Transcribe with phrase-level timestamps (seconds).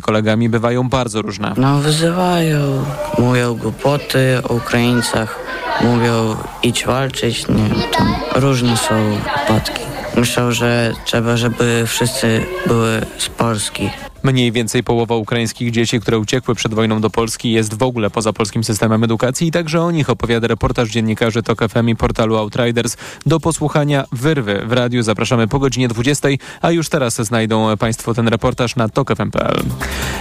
[0.00, 1.54] kolegami bywają bardzo różne.
[1.56, 2.84] No wyzywają,
[3.18, 5.38] mówią głupoty o Ukraińcach,
[5.84, 7.68] mówią idź walczyć, nie
[7.98, 9.82] tam różne są wypadki.
[10.16, 13.90] Myślę, że trzeba, żeby wszyscy były z Polski.
[14.22, 18.32] Mniej więcej połowa ukraińskich dzieci, które uciekły przed wojną do Polski jest w ogóle poza
[18.32, 22.96] polskim systemem edukacji i także o nich opowiada reportaż dziennikarzy TOK FM i portalu Outriders.
[23.26, 26.28] Do posłuchania wyrwy w radiu zapraszamy po godzinie 20,
[26.60, 29.62] a już teraz znajdą Państwo ten reportaż na tokfm.pl.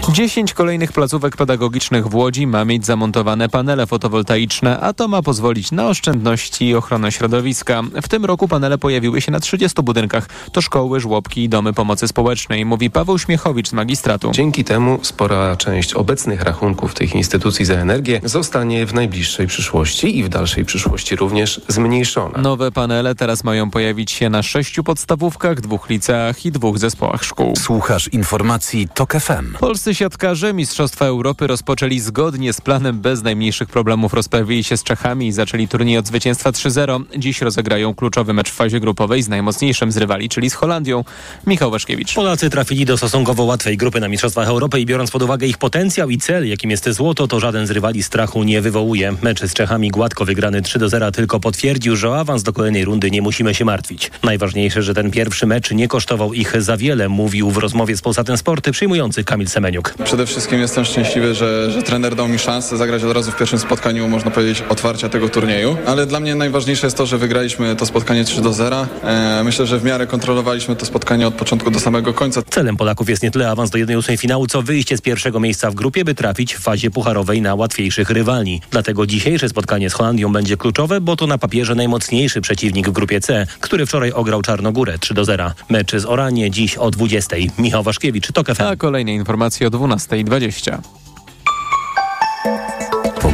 [0.09, 5.72] 10 kolejnych placówek pedagogicznych w Łodzi ma mieć zamontowane panele fotowoltaiczne, a to ma pozwolić
[5.72, 7.81] na oszczędności i ochronę środowiska.
[8.02, 10.30] W tym roku panele pojawiły się na 30 budynkach.
[10.52, 14.31] To szkoły, żłobki i domy pomocy społecznej, mówi Paweł Śmiechowicz z magistratu.
[14.31, 20.23] Dzięki temu spora część obecnych rachunków tych instytucji za energię zostanie w najbliższej przyszłości i
[20.23, 22.41] w dalszej przyszłości również zmniejszona.
[22.41, 27.55] Nowe panele teraz mają pojawić się na sześciu podstawówkach, dwóch liceach i dwóch zespołach szkół.
[27.55, 29.54] Słuchasz informacji TOK FM.
[29.59, 34.14] Polscy siatkarze Mistrzostwa Europy rozpoczęli zgodnie z planem bez najmniejszych problemów.
[34.14, 37.03] Rozprawili się z Czechami i zaczęli turniej od zwycięstwa 3-0.
[37.17, 41.03] Dziś rozegrają kluczowy mecz w fazie grupowej z najmocniejszym z rywali, czyli z Holandią.
[41.48, 42.14] Michał Waszkiewicz.
[42.14, 46.09] Polacy trafili do stosunkowo łatwej grupy na Mistrzostwach Europy i biorąc pod uwagę ich potencjał
[46.09, 49.15] i cel, jakim jest złoto, to żaden z rywali strachu nie wywołuje.
[49.21, 52.85] Mecz z Czechami gładko wygrany 3 do 0 tylko potwierdził, że o awans do kolejnej
[52.85, 54.11] rundy nie musimy się martwić.
[54.23, 58.37] Najważniejsze, że ten pierwszy mecz nie kosztował ich za wiele, mówił w rozmowie z Polsatem
[58.37, 59.93] Sporty przyjmujący Kamil Semeniuk.
[60.03, 63.59] Przede wszystkim jestem szczęśliwy, że, że trener dał mi szansę zagrać od razu w pierwszym
[63.59, 65.77] spotkaniu, można powiedzieć, otwarcia tego turnieju.
[65.87, 68.87] Ale dla mnie najważniejsze jest to, że wygraliśmy to spotkanie 3 do 0.
[69.03, 72.41] E, myślę, że w miarę kontrolowaliśmy to spotkanie od początku do samego końca.
[72.49, 75.75] Celem Polaków jest nie tyle awans do 1-8 finału, co wyjście z pierwszego miejsca w
[75.75, 78.61] grupie, by trafić w fazie pucharowej na łatwiejszych rywali.
[78.72, 83.22] Dlatego dzisiejsze spotkanie z Holandią będzie kluczowe, bo to na papierze najmocniejszy przeciwnik w grupie
[83.22, 85.52] C, który wczoraj ograł Czarnogórę 3 do 0.
[85.69, 87.36] Mecz z Oranie dziś o 20.
[87.58, 88.64] Michał Waszkiewicz, TOK FM.
[88.64, 90.77] A kolejne informacje o 12.20.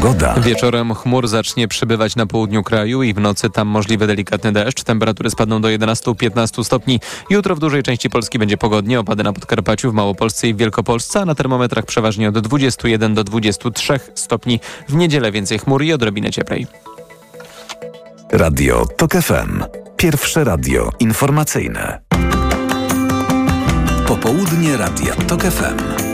[0.08, 0.34] Pogoda.
[0.34, 4.84] Wieczorem chmur zacznie przybywać na południu kraju i w nocy tam możliwy delikatny deszcz.
[4.84, 7.00] Temperatury spadną do 11-15 stopni.
[7.30, 9.00] Jutro w dużej części Polski będzie pogodnie.
[9.00, 13.24] Opady na Podkarpaciu, w Małopolsce i w Wielkopolsce, a na termometrach przeważnie od 21 do
[13.24, 14.60] 23 stopni.
[14.90, 16.68] W niedzielę więcej chmur i odrobinę cieplej.
[18.32, 19.64] Radio TOK FM.
[19.98, 22.02] Pierwsze radio informacyjne.
[24.08, 26.07] Popołudnie Radia TOK FM.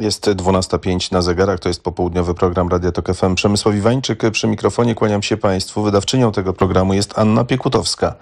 [0.00, 3.34] Jest 12.05 na zegarach, to jest popołudniowy program Radia Tok FM.
[3.34, 5.82] Przemysław Iwańczyk przy mikrofonie, kłaniam się Państwu.
[5.82, 8.14] Wydawczynią tego programu jest Anna Piekutowska.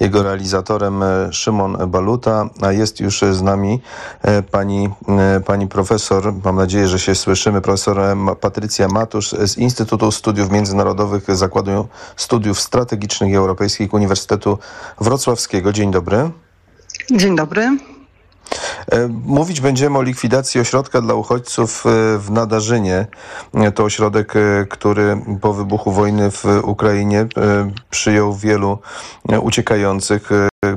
[0.00, 3.80] Jego realizatorem e, Szymon Baluta, a jest już z nami
[4.22, 10.12] e, pani, e, pani profesor, mam nadzieję, że się słyszymy, profesor Patrycja Matusz z Instytutu
[10.12, 14.58] Studiów Międzynarodowych Zakładu Studiów Strategicznych i Europejskich Uniwersytetu
[15.00, 15.72] Wrocławskiego.
[15.72, 16.30] Dzień dobry.
[17.10, 17.97] Dzień dobry.
[19.24, 21.84] Mówić będziemy o likwidacji ośrodka dla uchodźców
[22.18, 23.06] w Nadarzynie.
[23.74, 24.34] To ośrodek,
[24.70, 27.26] który po wybuchu wojny w Ukrainie
[27.90, 28.78] przyjął wielu
[29.42, 30.30] uciekających,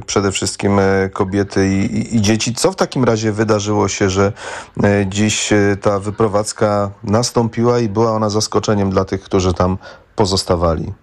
[0.06, 0.80] przede wszystkim
[1.14, 2.56] kobiety i, i, dzieci.
[2.56, 4.34] Co w takim razie wydarzyło się, że
[5.06, 5.50] dziś
[5.82, 9.78] ta wyprowadzka nastąpiła i była ona zaskoczeniem dla tych, którzy tam
[10.16, 10.94] pozostawali?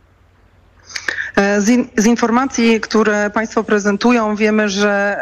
[1.58, 5.20] Z, in, z, informacji, które Państwo prezentują, wiemy, że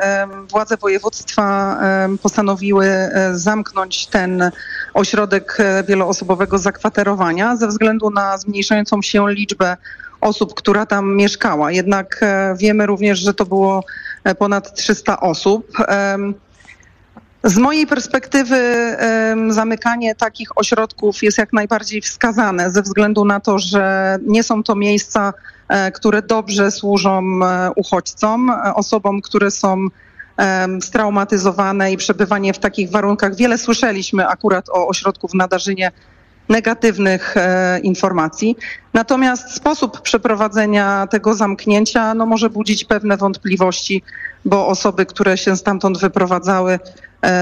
[0.51, 1.79] władze województwa
[2.23, 2.89] postanowiły
[3.33, 4.51] zamknąć ten
[4.95, 9.77] ośrodek wieloosobowego zakwaterowania ze względu na zmniejszającą się liczbę
[10.21, 11.73] osób, która tam mieszkała.
[11.73, 12.21] Jednak
[12.59, 13.85] wiemy również, że to było
[14.39, 15.67] ponad 300 osób.
[17.45, 18.57] Z mojej perspektywy
[19.49, 24.75] zamykanie takich ośrodków jest jak najbardziej wskazane ze względu na to, że nie są to
[24.75, 25.33] miejsca,
[25.95, 27.23] które dobrze służą
[27.77, 29.87] uchodźcom, osobom, które są
[30.81, 33.35] straumatyzowane i przebywanie w takich warunkach.
[33.35, 35.93] Wiele słyszeliśmy akurat o ośrodku w Nadarzynie
[36.49, 37.35] negatywnych
[37.83, 38.57] informacji.
[38.95, 44.03] Natomiast sposób przeprowadzenia tego zamknięcia no, może budzić pewne wątpliwości,
[44.45, 46.79] bo osoby, które się stamtąd wyprowadzały,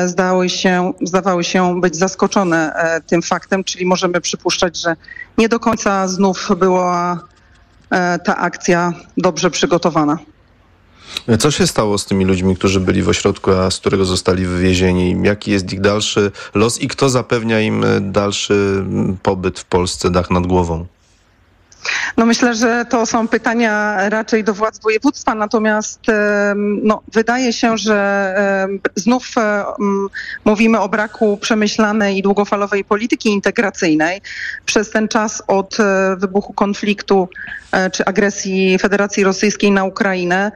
[0.07, 2.75] zdały się, zdawały się być zaskoczone
[3.07, 4.97] tym faktem, czyli możemy przypuszczać, że
[5.39, 7.21] nie do końca znów była
[8.25, 10.19] ta akcja dobrze przygotowana.
[11.39, 15.17] Co się stało z tymi ludźmi, którzy byli w ośrodku, a z którego zostali wywiezieni?
[15.23, 18.85] Jaki jest ich dalszy los i kto zapewnia im dalszy
[19.23, 20.87] pobyt w Polsce, dach nad głową?
[22.17, 26.01] No myślę, że to są pytania raczej do władz województwa, natomiast
[26.83, 28.35] no, wydaje się, że
[28.95, 29.35] znów
[30.45, 34.21] mówimy o braku przemyślanej i długofalowej polityki integracyjnej.
[34.67, 35.77] Przez ten czas od
[36.17, 37.29] wybuchu konfliktu
[37.93, 40.53] czy agresji Federacji Rosyjskiej na Ukrainę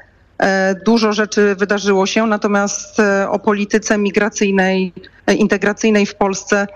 [0.85, 2.97] Dużo rzeczy wydarzyło się, natomiast
[3.29, 4.93] o polityce migracyjnej,
[5.37, 6.67] integracyjnej w Polsce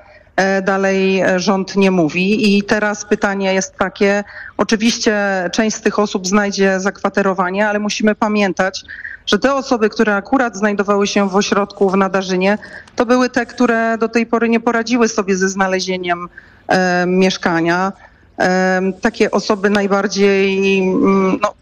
[0.63, 2.57] dalej rząd nie mówi.
[2.57, 4.25] I teraz pytanie jest takie,
[4.57, 5.15] oczywiście
[5.53, 8.85] część z tych osób znajdzie zakwaterowanie, ale musimy pamiętać,
[9.27, 12.59] że te osoby, które akurat znajdowały się w ośrodku w Nadarzynie,
[12.97, 16.29] to były te, które do tej pory nie poradziły sobie ze znalezieniem
[16.69, 17.93] e, mieszkania.
[18.39, 21.55] E, takie osoby najbardziej mm, no,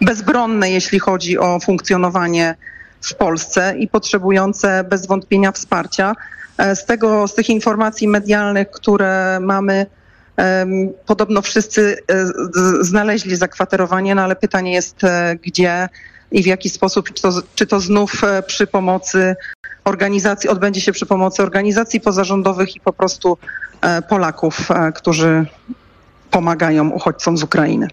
[0.00, 2.54] bezbronne, jeśli chodzi o funkcjonowanie
[3.00, 6.14] w Polsce i potrzebujące bez wątpienia wsparcia.
[6.58, 9.86] E, z, tego, z tych informacji medialnych, które mamy,
[11.06, 12.26] podobno wszyscy e,
[12.80, 15.88] znaleźli zakwaterowanie, no ale pytanie jest e, gdzie
[16.32, 19.36] i w jaki sposób, czy to, czy to znów przy pomocy
[19.84, 23.38] organizacji, odbędzie się przy pomocy organizacji pozarządowych i po prostu
[24.08, 25.46] Polaków, którzy
[26.30, 27.88] pomagają uchodźcom z Ukrainy.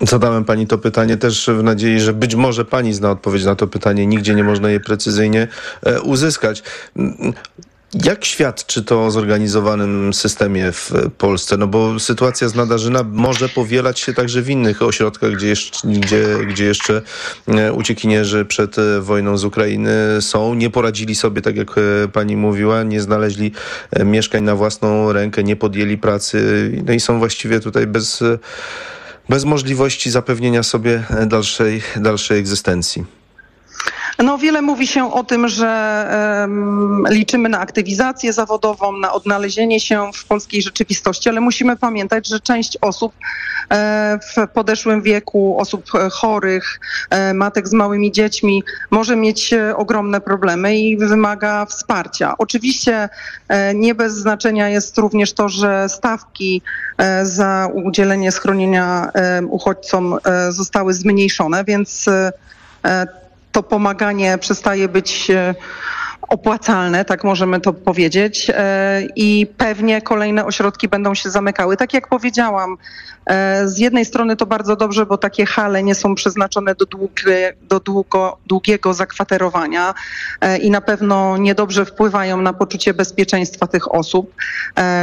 [0.00, 3.66] Zadałem pani to pytanie też w nadziei, że być może pani zna odpowiedź na to
[3.66, 4.06] pytanie.
[4.06, 5.48] Nigdzie nie można je precyzyjnie
[6.02, 6.62] uzyskać.
[7.94, 11.56] Jak świadczy to o zorganizowanym systemie w Polsce?
[11.56, 16.24] No bo sytuacja z Nadarzyna może powielać się także w innych ośrodkach, gdzie jeszcze, gdzie,
[16.46, 17.02] gdzie jeszcze
[17.48, 20.54] e, uciekinierzy przed e, wojną z Ukrainy są.
[20.54, 23.52] Nie poradzili sobie, tak jak e, pani mówiła, nie znaleźli
[24.04, 28.24] mieszkań na własną rękę, nie podjęli pracy no i są właściwie tutaj bez,
[29.28, 33.19] bez możliwości zapewnienia sobie dalszej, dalszej egzystencji.
[34.24, 36.06] No, wiele mówi się o tym, że
[36.40, 42.40] um, liczymy na aktywizację zawodową, na odnalezienie się w polskiej rzeczywistości, ale musimy pamiętać, że
[42.40, 43.12] część osób
[43.70, 46.80] e, w podeszłym wieku, osób chorych,
[47.10, 52.34] e, matek z małymi dziećmi może mieć e, ogromne problemy i wymaga wsparcia.
[52.38, 53.08] Oczywiście
[53.48, 56.62] e, nie bez znaczenia jest również to, że stawki
[56.98, 60.18] e, za udzielenie schronienia e, uchodźcom
[60.50, 62.06] zostały zmniejszone, więc
[63.52, 65.54] to pomaganie przestaje być e,
[66.28, 71.76] opłacalne, tak możemy to powiedzieć, e, i pewnie kolejne ośrodki będą się zamykały.
[71.76, 72.76] Tak jak powiedziałam,
[73.26, 77.56] e, z jednej strony to bardzo dobrze, bo takie hale nie są przeznaczone do, długie,
[77.62, 79.94] do długo, długiego zakwaterowania
[80.62, 84.34] i na pewno niedobrze wpływają na poczucie bezpieczeństwa tych osób,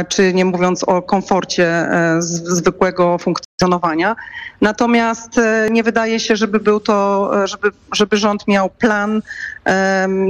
[0.08, 1.88] czy nie mówiąc o komforcie
[2.20, 4.16] zwykłego funkcjonowania funkcjonowania.
[4.60, 9.22] Natomiast e, nie wydaje się, żeby był to, e, żeby, żeby rząd miał plan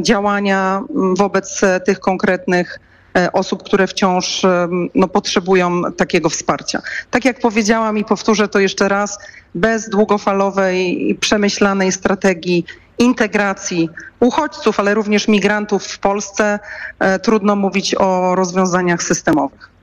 [0.02, 0.82] działania
[1.16, 2.78] wobec e, tych konkretnych
[3.32, 4.42] osób, które wciąż
[4.94, 6.82] no, potrzebują takiego wsparcia.
[7.10, 9.18] Tak jak powiedziałam i powtórzę to jeszcze raz,
[9.54, 12.64] bez długofalowej i przemyślanej strategii
[12.98, 13.90] integracji
[14.20, 16.58] uchodźców, ale również migrantów w Polsce,
[17.22, 19.77] trudno mówić o rozwiązaniach systemowych.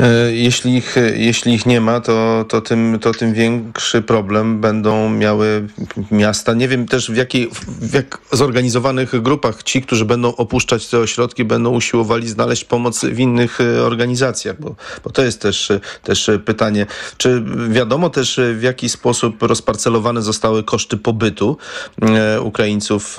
[0.00, 5.10] E, jeśli ich, jeśli ich nie ma, to, to, tym, to tym większy problem będą
[5.10, 5.68] miały
[6.10, 6.54] miasta.
[6.54, 11.44] Nie wiem też w, jakiej, w jak zorganizowanych grupach ci, którzy będą opuszczać te ośrodki,
[11.44, 14.74] będą usiłowali znaleźć pomoc w innych e, organizacjach, bo,
[15.04, 15.72] bo to jest też,
[16.02, 16.86] też pytanie.
[17.16, 21.56] Czy wiadomo też w jaki sposób rozparcelowane zostały koszty pobytu
[22.02, 23.16] e, Ukraińców,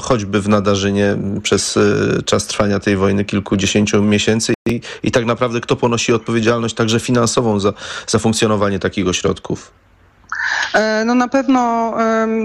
[0.00, 1.78] choćby w Nadarzynie przez
[2.24, 4.55] czas trwania tej wojny kilkudziesięciu miesięcy
[5.02, 7.72] i, tak naprawdę kto ponosi odpowiedzialność także finansową za,
[8.06, 9.72] za funkcjonowanie takich ośrodków?
[10.74, 11.94] E, no na pewno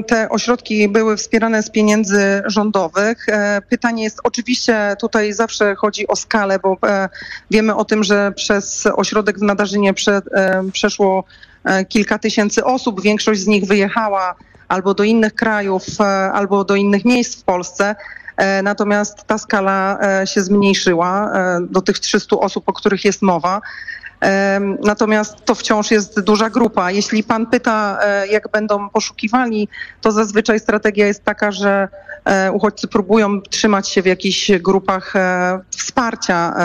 [0.08, 3.30] te ośrodki były wspierane z pieniędzy rządowych.
[3.30, 7.10] E, pytanie jest oczywiście tutaj zawsze chodzi o skalę, bo e,
[7.52, 10.22] wiemy o tym, że przez ośrodek w Nadarzynie prze,
[10.74, 11.24] przeszło
[11.90, 13.02] kilka tysięcy osób.
[13.02, 14.36] Większość z nich wyjechała
[14.68, 15.84] albo do innych krajów,
[16.34, 17.96] albo do innych miejsc w Polsce.
[18.42, 23.22] E, natomiast ta skala e, się zmniejszyła e, do tych 300 osób, o których jest
[23.22, 23.62] mowa.
[24.84, 26.92] Natomiast to wciąż jest duża grupa.
[26.92, 29.68] Jeśli pan pyta, jak będą poszukiwali,
[30.02, 31.88] to zazwyczaj strategia jest taka, że
[32.54, 35.14] uchodźcy próbują trzymać się w jakichś grupach
[35.70, 36.56] wsparcia,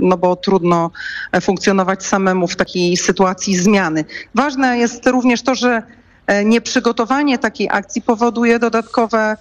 [0.00, 0.90] no bo trudno
[1.40, 4.04] funkcjonować samemu w takiej sytuacji zmiany.
[4.34, 5.82] Ważne jest również to, że
[6.44, 9.36] nieprzygotowanie takiej akcji powoduje dodatkowe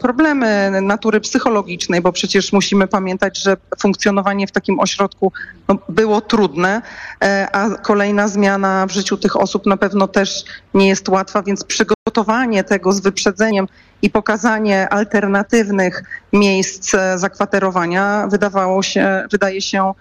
[0.00, 5.32] problemy natury psychologicznej, bo przecież musimy pamiętać, że funkcjonowanie w takim ośrodku
[5.68, 6.82] no, było trudne,
[7.22, 11.64] e, a kolejna zmiana w życiu tych osób na pewno też nie jest łatwa, więc
[11.64, 13.66] przygotowanie tego z wyprzedzeniem
[14.02, 19.92] i pokazanie alternatywnych miejsc e, zakwaterowania wydawało się, wydaje się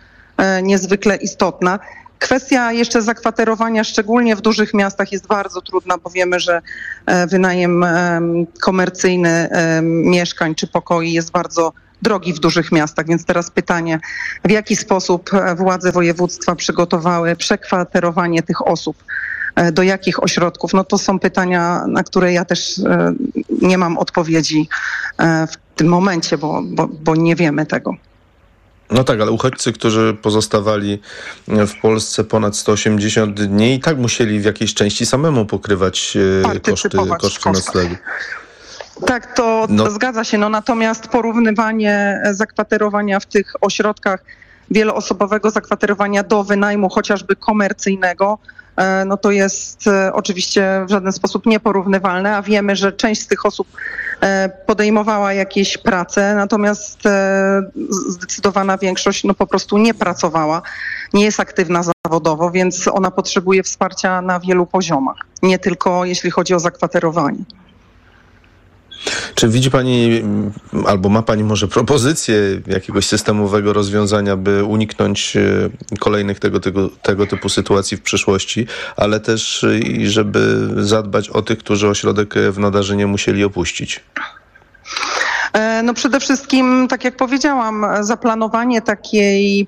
[0.64, 1.80] niezwykle istotna.
[2.20, 6.62] Kwestia jeszcze zakwaterowania, szczególnie w dużych miastach, jest bardzo trudna, bo wiemy, że
[7.06, 7.86] e, wynajem
[8.62, 9.50] komercyjny
[9.84, 13.08] mieszkań czy pokoi jest bardzo drogi w dużych miastach.
[13.08, 14.00] Więc teraz pytanie,
[14.46, 19.04] w jaki sposób e, władze województwa przygotowały przekwaterowanie tych osób
[19.74, 20.74] do jakich ośrodków?
[20.74, 22.82] No to są pytania, na które ja też
[23.62, 24.70] nie mam odpowiedzi
[25.20, 27.96] w tym momencie, bo, bo, bo nie wiemy tego.
[28.94, 31.02] No tak, ale uchodźcy, którzy pozostawali
[31.48, 36.18] w Polsce ponad 180 dni i tak musieli w jakiejś części samemu pokrywać
[36.64, 37.96] koszty, koszty noclegu.
[39.08, 39.84] Tak, to, no.
[39.84, 40.38] to zgadza się.
[40.38, 44.24] No, natomiast porównywanie zakwaterowania w tych ośrodkach
[44.72, 48.38] wieloosobowego zakwaterowania do wynajmu chociażby komercyjnego,
[48.76, 53.28] e, no to jest e, oczywiście w żaden sposób nieporównywalne, a wiemy, że część z
[53.28, 53.68] tych osób
[54.22, 57.00] e, podejmowała jakieś prace, natomiast
[58.10, 60.62] zdecydowana większość no po prostu nie pracowała,
[61.14, 66.54] nie jest aktywna zawodowo, więc ona potrzebuje wsparcia na wielu poziomach, nie tylko jeśli chodzi
[66.54, 67.44] o zakwaterowanie.
[69.36, 70.24] Czy widzi Pani,
[70.86, 72.36] albo ma Pani może propozycję
[72.68, 75.70] jakiegoś systemowego rozwiązania, by uniknąć e,
[76.00, 78.68] kolejnych tego, tego, tego typu sytuacji w przyszłości,
[78.98, 84.04] ale też i żeby zadbać o tych, którzy ośrodek w Nadarzynie musieli opuścić?
[85.54, 89.68] E, no przede wszystkim, tak jak powiedziałam, zaplanowanie takiej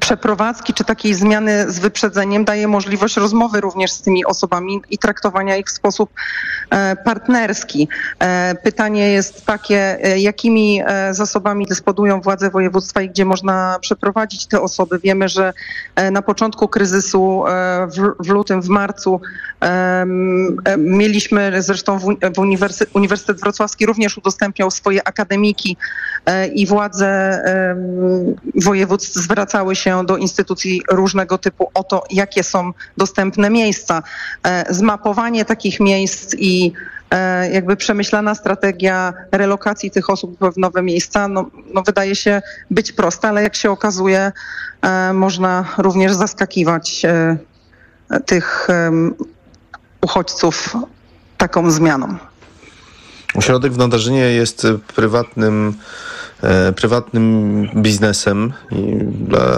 [0.00, 5.56] przeprowadzki czy takiej zmiany z wyprzedzeniem daje możliwość rozmowy również z tymi osobami i traktowania
[5.56, 6.10] ich w sposób
[6.70, 7.88] e, partnerski.
[8.18, 14.60] E, pytanie jest takie, e, jakimi zasobami dysponują władze województwa i gdzie można przeprowadzić te
[14.60, 14.98] osoby.
[14.98, 15.52] Wiemy, że
[16.12, 17.44] na początku kryzysu
[18.20, 19.20] w, lutym, w marcu
[20.78, 21.98] mieliśmy zresztą
[22.34, 25.76] w Uniwersytet, Uniwersytet Wrocławski również udostępniał swoje akademiki
[26.54, 27.40] i władze
[28.54, 34.02] województw zwracały się do instytucji różnego typu o to, jakie są dostępne miejsca.
[34.46, 36.72] E, zmapowanie takich miejsc i
[37.10, 42.92] e, jakby przemyślana strategia relokacji tych osób w nowe miejsca, no, no wydaje się być
[42.92, 44.32] prosta, ale jak się okazuje,
[44.82, 47.06] e, można również zaskakiwać
[48.26, 48.68] tych
[50.00, 50.76] uchodźców
[51.36, 52.16] taką zmianą.
[53.34, 55.74] Ośrodek w Nadarzynie jest prywatnym
[56.76, 58.52] prywatnym biznesem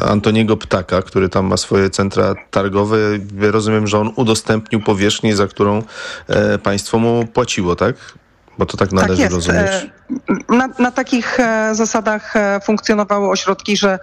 [0.08, 2.96] Antoniego Ptaka, który tam ma swoje centra targowe.
[3.40, 5.82] Rozumiem, że on udostępnił powierzchnię, za którą
[6.28, 7.94] e, państwo mu płaciło, tak?
[8.58, 9.70] Bo to tak, tak należy tak rozumieć.
[10.48, 11.38] Na, na takich
[11.72, 12.34] zasadach
[12.64, 13.98] funkcjonowały ośrodki, że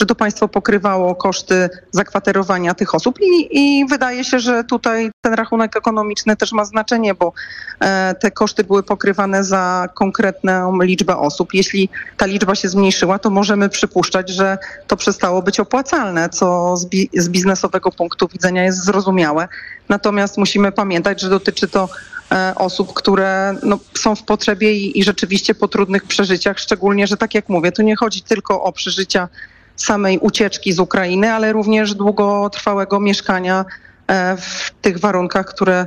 [0.00, 5.34] że to państwo pokrywało koszty zakwaterowania tych osób i, i wydaje się, że tutaj ten
[5.34, 7.32] rachunek ekonomiczny też ma znaczenie, bo
[7.80, 11.54] e, te koszty były pokrywane za konkretną liczbę osób.
[11.54, 16.86] Jeśli ta liczba się zmniejszyła, to możemy przypuszczać, że to przestało być opłacalne, co z,
[16.86, 19.48] bi z biznesowego punktu widzenia jest zrozumiałe.
[19.88, 21.88] Natomiast musimy pamiętać, że dotyczy to
[22.32, 27.16] e, osób, które no, są w potrzebie i, i rzeczywiście po trudnych przeżyciach, szczególnie, że
[27.16, 29.28] tak jak mówię, tu nie chodzi tylko o przeżycia
[29.76, 33.64] samej ucieczki z Ukrainy, ale również długotrwałego mieszkania
[34.06, 35.86] e, w tych warunkach, które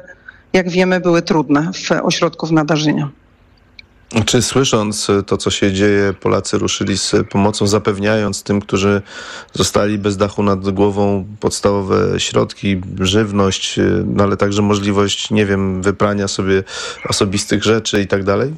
[0.54, 3.10] jak wiemy były trudne w ośrodku w Nadarzynia.
[4.26, 9.02] Czy słysząc to, co się dzieje, Polacy ruszyli z pomocą, zapewniając tym, którzy
[9.54, 16.28] zostali bez dachu nad głową, podstawowe środki, żywność, no ale także możliwość, nie wiem, wyprania
[16.28, 16.64] sobie
[17.10, 18.54] osobistych rzeczy i tak dalej?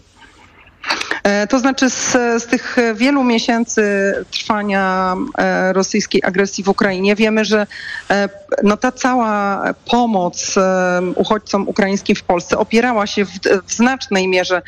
[1.25, 2.11] E, to znaczy z,
[2.43, 7.67] z, tych wielu miesięcy trwania e, rosyjskiej agresji w Ukrainie wiemy, że
[8.09, 8.29] e,
[8.63, 10.55] no, ta cała pomoc
[11.15, 13.29] uchodźcom ukraińskim w Polsce opierała się w,
[13.67, 14.61] w znacznej mierze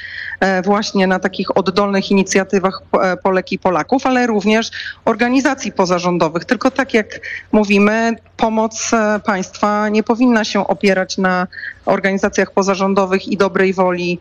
[0.63, 2.81] właśnie na takich oddolnych inicjatywach
[3.23, 4.71] Polek i Polaków, ale również
[5.05, 6.45] organizacji pozarządowych.
[6.45, 7.19] Tylko tak jak
[7.51, 8.91] mówimy, pomoc
[9.25, 11.47] państwa nie powinna się opierać na
[11.85, 14.19] organizacjach pozarządowych i dobrej woli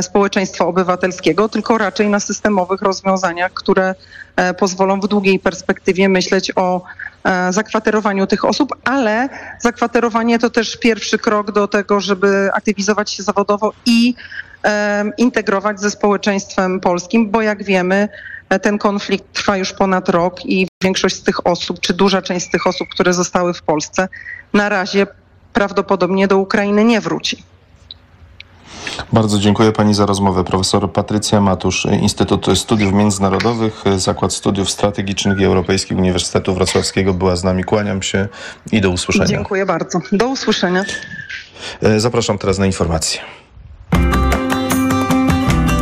[0.00, 3.94] społeczeństwa obywatelskiego, tylko raczej na systemowych rozwiązaniach, które
[4.36, 6.82] e, pozwolą w długiej perspektywie myśleć o
[7.24, 9.28] e, zakwaterowaniu tych osób, ale
[9.60, 14.14] zakwaterowanie to też pierwszy krok do tego, żeby aktywizować się zawodowo i
[15.18, 18.08] integrować ze społeczeństwem polskim, bo jak wiemy,
[18.62, 22.50] ten konflikt trwa już ponad rok i większość z tych osób, czy duża część z
[22.50, 24.08] tych osób, które zostały w Polsce,
[24.52, 25.06] na razie
[25.52, 27.42] prawdopodobnie do Ukrainy nie wróci.
[29.12, 30.44] Bardzo dziękuję Pani za rozmowę.
[30.44, 37.44] Profesor Patrycja Matusz, Instytut Studiów Międzynarodowych, Zakład Studiów Strategicznych i Europejskich Uniwersytetu Wrocławskiego była z
[37.44, 37.64] nami.
[37.64, 38.28] Kłaniam się
[38.72, 39.26] i do usłyszenia.
[39.26, 40.00] Dziękuję bardzo.
[40.12, 40.84] Do usłyszenia.
[41.82, 43.20] E, zapraszam teraz na informacje.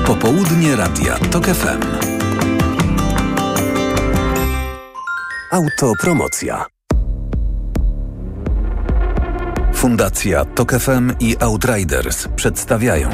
[0.06, 1.80] Popołudnie Radia TOK FM.
[5.50, 6.75] Autopromocja.
[9.76, 13.10] Fundacja Tok FM i Outriders przedstawiają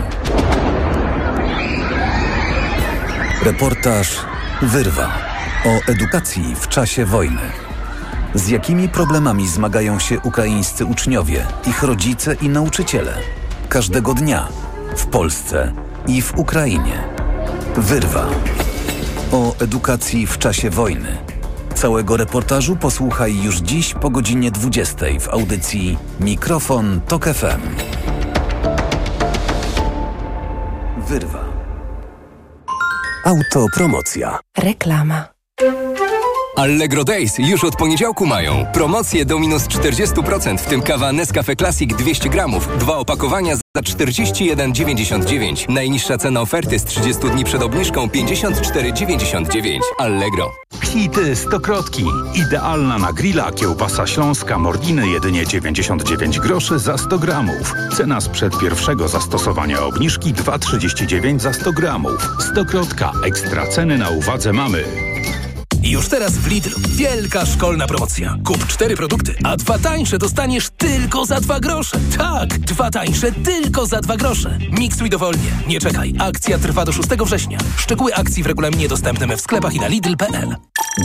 [3.42, 4.16] Reportaż
[4.62, 5.18] Wyrwa
[5.64, 7.40] o edukacji w czasie wojny.
[8.34, 13.14] Z jakimi problemami zmagają się ukraińscy uczniowie, ich rodzice i nauczyciele?
[13.68, 14.48] Każdego dnia
[14.96, 15.72] w Polsce
[16.06, 17.04] i w Ukrainie.
[17.76, 18.26] Wyrwa.
[19.32, 21.31] O edukacji w czasie wojny.
[21.82, 27.60] Całego reportażu posłuchaj już dziś po godzinie 20 w audycji Mikrofon Tok FM.
[31.08, 31.44] Wyrwa.
[33.24, 34.38] Autopromocja.
[34.58, 35.24] Reklama.
[36.56, 38.66] Allegro Days już od poniedziałku mają.
[38.72, 42.68] Promocje do minus 40%, w tym kawa Nescafe Classic 200 gramów.
[42.78, 45.68] Dwa opakowania za 41,99.
[45.68, 49.78] Najniższa cena oferty z 30 dni przed obniżką 54,99.
[49.98, 50.52] Allegro.
[50.82, 52.04] Hity stokrotki.
[52.34, 57.74] Idealna na grilla kiełbasa śląska Mordiny jedynie 99 groszy za 100 gramów.
[57.96, 62.28] Cena sprzed pierwszego zastosowania obniżki 2,39 za 100 gramów.
[62.50, 63.12] Stokrotka.
[63.26, 64.84] Ekstra ceny na uwadze mamy.
[65.82, 68.36] Już teraz w Lidlu wielka szkolna promocja.
[68.44, 71.98] Kup cztery produkty, a dwa tańsze dostaniesz tylko za dwa grosze.
[72.18, 74.58] Tak, dwa tańsze tylko za dwa grosze.
[74.70, 75.50] Miksuj dowolnie.
[75.66, 76.14] Nie czekaj.
[76.18, 77.58] Akcja trwa do 6 września.
[77.76, 80.56] Szczegóły akcji w regulaminie dostępnym w sklepach i na Lidl.pl.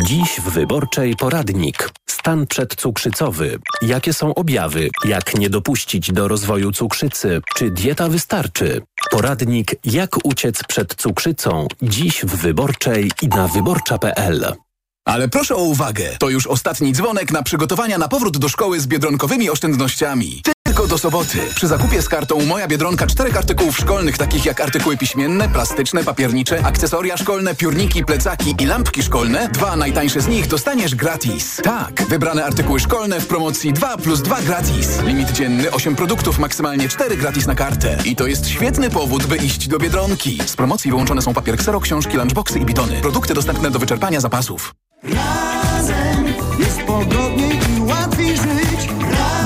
[0.05, 1.89] Dziś w Wyborczej poradnik.
[2.05, 3.59] Stan przedcukrzycowy.
[3.81, 4.89] Jakie są objawy?
[5.05, 7.41] Jak nie dopuścić do rozwoju cukrzycy?
[7.55, 8.81] Czy dieta wystarczy?
[9.11, 11.67] Poradnik Jak uciec przed cukrzycą.
[11.81, 14.66] Dziś w Wyborczej i na wyborcza.pl.
[15.07, 18.87] Ale proszę o uwagę, to już ostatni dzwonek na przygotowania na powrót do szkoły z
[18.87, 20.41] biedronkowymi oszczędnościami.
[20.63, 21.37] Tylko do soboty.
[21.55, 26.65] Przy zakupie z kartą Moja Biedronka czterech artykułów szkolnych, takich jak artykuły piśmienne, plastyczne, papiernicze,
[26.65, 31.61] akcesoria szkolne, piórniki, plecaki i lampki szkolne, dwa najtańsze z nich dostaniesz gratis.
[31.63, 35.01] Tak, wybrane artykuły szkolne w promocji 2 plus 2 gratis.
[35.01, 37.97] Limit dzienny 8 produktów, maksymalnie 4 gratis na kartę.
[38.05, 40.39] I to jest świetny powód, by iść do Biedronki.
[40.45, 43.01] Z promocji wyłączone są papier ksero, książki, lunchboxy i bidony.
[43.01, 44.73] Produkty dostępne do wyczerpania zapasów.
[45.03, 46.25] Razem
[46.59, 48.89] jest pogodniej i łatwiej żyć.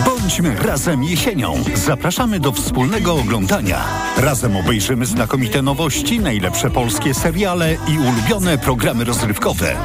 [0.06, 1.54] Bądźmy razem jesienią.
[1.76, 3.84] Zapraszamy do wspólnego oglądania.
[4.18, 9.76] Razem obejrzymy znakomite nowości, najlepsze polskie seriale i ulubione programy rozrywkowe.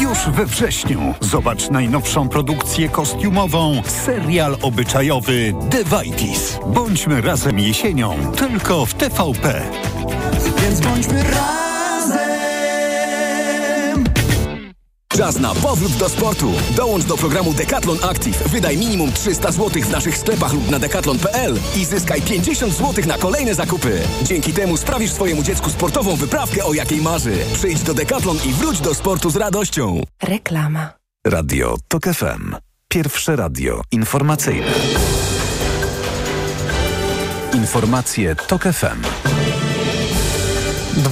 [0.00, 6.58] Już we wrześniu zobacz najnowszą produkcję kostiumową, serial obyczajowy The Vitis.
[6.66, 9.62] Bądźmy razem jesienią, tylko w TVP.
[10.62, 11.37] Więc bądźmy razem.
[15.18, 16.52] Czas na powrót do sportu.
[16.76, 18.48] Dołącz do programu Decathlon Active.
[18.48, 23.18] Wydaj minimum 300 zł w naszych sklepach lub na decathlon.pl i zyskaj 50 zł na
[23.18, 24.00] kolejne zakupy.
[24.22, 27.32] Dzięki temu sprawisz swojemu dziecku sportową wyprawkę, o jakiej marzy.
[27.54, 30.02] Przyjdź do Decathlon i wróć do sportu z radością.
[30.22, 30.90] Reklama.
[31.26, 32.56] Radio TOK FM.
[32.88, 34.72] Pierwsze radio informacyjne.
[37.54, 39.37] Informacje TOK FM.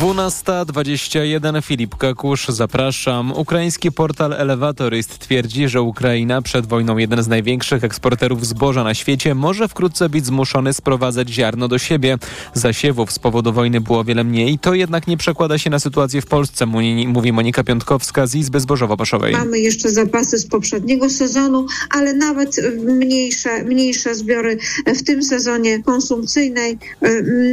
[0.01, 3.33] 12.21 Filip Kakusz, zapraszam.
[3.33, 9.35] Ukraiński portal Elevatorist twierdzi, że Ukraina przed wojną jeden z największych eksporterów zboża na świecie
[9.35, 12.19] może wkrótce być zmuszony sprowadzać ziarno do siebie.
[12.55, 16.27] Zasiewów z powodu wojny było wiele mniej, to jednak nie przekłada się na sytuację w
[16.27, 16.67] Polsce,
[17.07, 19.33] mówi Monika Piątkowska z Izby Zbożowo-Paszowej.
[19.33, 26.79] Mamy jeszcze zapasy z poprzedniego sezonu, ale nawet mniejsze, mniejsze zbiory w tym sezonie konsumpcyjnej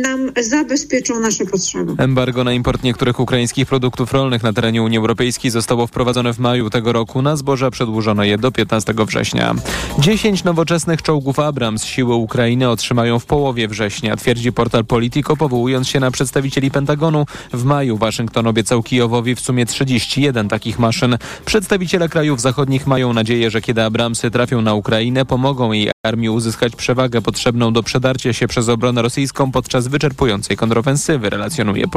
[0.01, 1.93] nam zabezpieczą nasze potrzeby.
[1.97, 6.69] Embargo na import niektórych ukraińskich produktów rolnych na terenie Unii Europejskiej zostało wprowadzone w maju
[6.69, 7.21] tego roku.
[7.21, 9.55] Na zboża przedłużono je do 15 września.
[9.99, 15.99] 10 nowoczesnych czołgów Abrams siły Ukrainy otrzymają w połowie września, twierdzi portal Politico, powołując się
[15.99, 17.25] na przedstawicieli Pentagonu.
[17.53, 21.17] W maju Waszyngton obiecał Kijowowi w sumie 31 takich maszyn.
[21.45, 26.75] Przedstawiciele krajów zachodnich mają nadzieję, że kiedy Abramsy trafią na Ukrainę, pomogą jej armii uzyskać
[26.75, 31.87] przewagę potrzebną do przedarcia się przez obronę rosyjską podczas wyczerpującej kontrofensywy, relacjonuje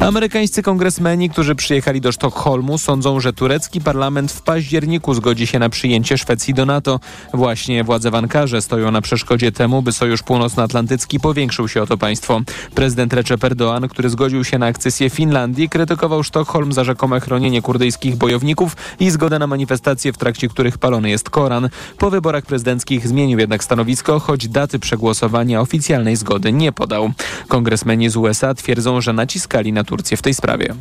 [0.00, 5.68] Amerykańscy kongresmeni, którzy przyjechali do Sztokholmu, sądzą, że turecki parlament w październiku zgodzi się na
[5.68, 7.00] przyjęcie Szwecji do NATO.
[7.34, 11.98] Właśnie władze w Ankarze stoją na przeszkodzie temu, by Sojusz Północnoatlantycki powiększył się o to
[11.98, 12.40] państwo.
[12.74, 18.16] Prezydent Recep Erdoğan, który zgodził się na akcesję Finlandii, krytykował Sztokholm za rzekome chronienie kurdyjskich
[18.16, 21.68] bojowników i zgodę na manifestacje, w trakcie których palony jest Koran.
[21.98, 27.10] Po wyborach prezydenckich zmienił jednak stanowisko, choć daty przegłosowania oficjalnej zgody nie podał.
[27.48, 30.74] Kongresmeni z USA twierdzą, że naciskali na Turcję w tej sprawie.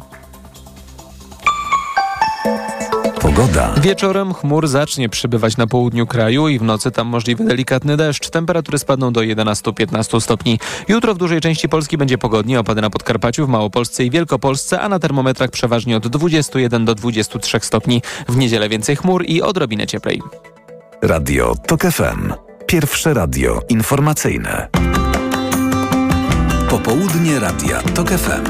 [3.22, 3.74] Pogoda.
[3.82, 8.30] Wieczorem chmur zacznie przybywać na południu kraju i w nocy tam możliwy delikatny deszcz.
[8.30, 10.60] Temperatury spadną do 11-15 stopni.
[10.88, 14.90] Jutro w dużej części Polski będzie pogodnie, opady na Podkarpaciu, w Małopolsce i Wielkopolsce, a
[14.90, 18.02] na termometrach przeważnie od 21 do 23 stopni.
[18.28, 20.22] W niedzielę więcej chmur i odrobinę cieplej.
[21.02, 22.34] Radio TOK FM.
[22.68, 24.68] Pierwsze radio informacyjne.
[26.70, 28.46] Popołudnie Radia TOK FM.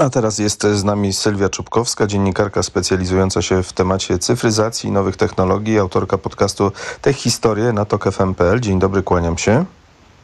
[0.00, 5.16] A teraz jest z nami Sylwia Czubkowska, dziennikarka specjalizująca się w temacie cyfryzacji i nowych
[5.16, 8.60] technologii, autorka podcastu Tech Historie na TokFM.pl.
[8.60, 9.64] Dzień dobry, kłaniam się.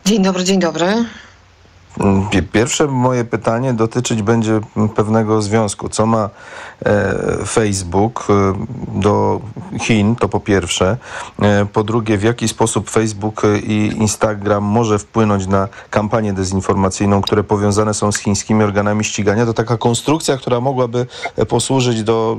[0.05, 1.05] Dzień dobry, dzień dobry.
[2.53, 4.61] Pierwsze moje pytanie dotyczyć będzie
[4.97, 5.89] pewnego związku.
[5.89, 6.31] Co ma
[6.87, 7.15] e,
[7.47, 8.55] Facebook e,
[9.01, 9.41] do
[9.81, 10.97] Chin, to po pierwsze.
[11.43, 17.45] E, po drugie, w jaki sposób Facebook i Instagram może wpłynąć na kampanię dezinformacyjną, które
[17.45, 19.47] powiązane są z chińskimi organami ścigania.
[19.47, 21.07] To taka konstrukcja, która mogłaby
[21.49, 22.39] posłużyć do,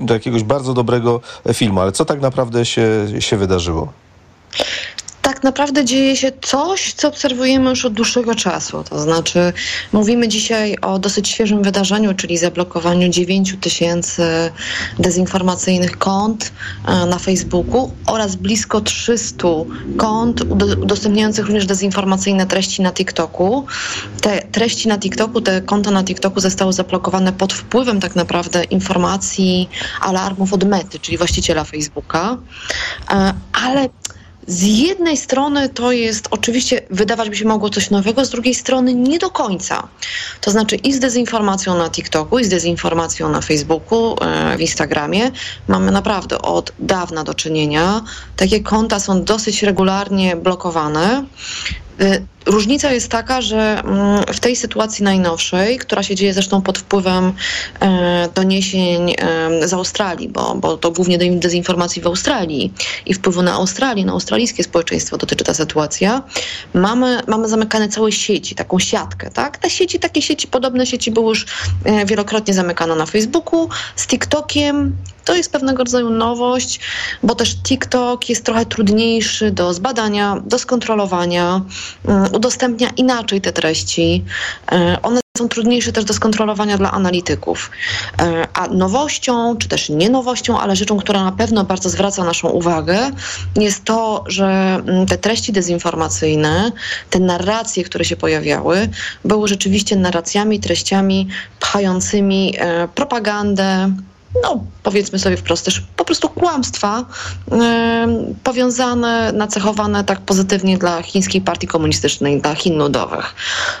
[0.00, 1.20] do, jakiegoś bardzo dobrego
[1.54, 1.80] filmu.
[1.80, 3.92] Ale co tak naprawdę się, się wydarzyło?
[5.26, 8.84] Tak naprawdę dzieje się coś, co obserwujemy już od dłuższego czasu.
[8.90, 9.52] To znaczy,
[9.92, 14.22] mówimy dzisiaj o dosyć świeżym wydarzeniu, czyli zablokowaniu 9 tysięcy
[14.98, 16.52] dezinformacyjnych kont
[16.86, 19.48] e, na Facebooku oraz blisko 300
[19.96, 20.40] kont
[20.82, 23.66] udostępniających również dezinformacyjne treści na TikToku.
[24.20, 29.68] Te treści na TikToku, te konta na TikToku zostały zablokowane pod wpływem tak naprawdę informacji,
[30.00, 32.38] alarmów od Mety, czyli właściciela Facebooka.
[33.10, 33.88] E, ale
[34.46, 38.94] z jednej strony to jest oczywiście wydawać by się mogło coś nowego, z drugiej strony
[38.94, 39.88] nie do końca.
[40.40, 45.30] To znaczy i z dezinformacją na TikToku, i z dezinformacją na Facebooku, e, w Instagramie
[45.68, 48.04] mamy naprawdę od dawna do czynienia.
[48.36, 51.24] Takie konta są dosyć regularnie blokowane.
[52.00, 56.78] E, Różnica jest taka, że mm, w tej sytuacji najnowszej, która się dzieje zresztą pod
[56.78, 57.32] wpływem
[57.80, 59.14] e, doniesień
[59.62, 62.72] z Australii, bo, bo to głównie dezinformacji w Australii
[63.06, 66.22] i wpływu na Australię, na australijskie społeczeństwo dotyczy ta sytuacja,
[66.74, 69.58] mamy, mamy zamykane całe sieci, taką siatkę, tak?
[69.58, 71.46] Te sieci, takie sieci, podobne sieci były już
[72.06, 76.80] wielokrotnie zamykane na Facebooku, z TikTokiem to jest pewnego rodzaju nowość,
[77.22, 81.60] bo też TikTok jest trochę trudniejszy do zbadania, do skontrolowania
[82.32, 84.24] udostępnia inaczej te treści.
[84.72, 87.70] E, one są trudniejsze też do skontrolowania dla analityków.
[88.20, 92.48] E, a nowością, czy też nie nowością, ale rzeczą, która na pewno bardzo zwraca naszą
[92.48, 93.10] uwagę,
[93.56, 94.46] jest to, że
[94.86, 96.72] mm, te treści dezinformacyjne,
[97.10, 98.88] te narracje, które się pojawiały,
[99.24, 101.28] były rzeczywiście narracjami, treściami
[101.60, 103.92] pchającymi e, propagandę,
[104.42, 107.04] no powiedzmy sobie wprost, też po prostu kłamstwa
[107.50, 107.58] yy,
[108.44, 113.34] powiązane, nacechowane tak pozytywnie dla chińskiej partii komunistycznej, dla Chin Ludowych.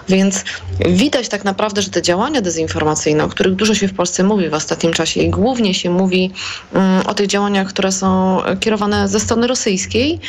[0.08, 0.44] Więc
[0.80, 4.54] widać tak naprawdę, że te działania dezinformacyjne, o których dużo się w Polsce mówi w
[4.54, 6.32] ostatnim czasie i głównie się mówi
[6.72, 10.20] yy, o tych działaniach, które są kierowane ze strony rosyjskiej,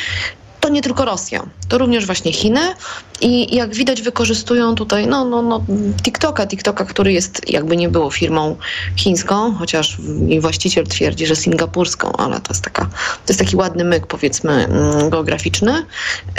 [0.68, 2.60] to nie tylko Rosja, to również właśnie Chiny.
[3.20, 5.64] I jak widać wykorzystują tutaj no, no, no,
[6.02, 8.56] TikToka, TikToka, który jest jakby nie było firmą
[8.96, 13.84] chińską, chociaż jej właściciel twierdzi, że singapurską, ale to jest, taka, to jest taki ładny
[13.84, 15.72] myk powiedzmy mm, geograficzny.